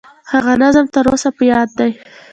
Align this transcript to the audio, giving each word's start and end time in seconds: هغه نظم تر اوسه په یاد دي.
هغه 0.31 0.53
نظم 0.63 0.85
تر 0.93 1.05
اوسه 1.11 1.29
په 1.37 1.43
یاد 1.51 1.69
دي. 1.79 1.91